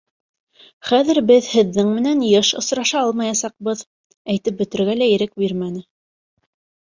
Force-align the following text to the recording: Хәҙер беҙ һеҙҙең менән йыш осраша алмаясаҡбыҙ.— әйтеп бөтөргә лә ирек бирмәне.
Хәҙер 0.91 1.19
беҙ 1.31 1.49
һеҙҙең 1.57 1.89
менән 1.97 2.23
йыш 2.29 2.49
осраша 2.61 2.97
алмаясаҡбыҙ.— 3.03 3.83
әйтеп 4.37 4.57
бөтөргә 4.63 4.95
лә 5.03 5.11
ирек 5.17 5.35
бирмәне. 5.43 5.85